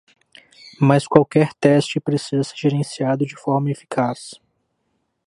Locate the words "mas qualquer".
0.79-1.53